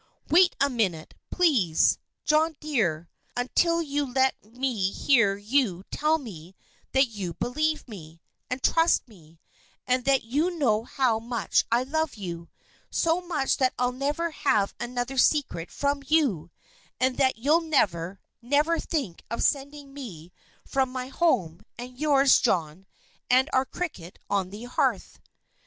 [0.31, 3.07] "Wait a minute, please, John dear,
[3.37, 6.55] until you let me hear you tell me
[6.91, 8.19] that you believe me,
[8.49, 9.39] and trust me,
[9.85, 12.49] and that you know how much I love you
[12.89, 16.49] so much that I'll never have another secret from you;
[16.99, 20.31] and that you'll never, never think of sending me
[20.65, 22.87] from my home, and yours, John,
[23.29, 25.19] and our cricket on the hearth."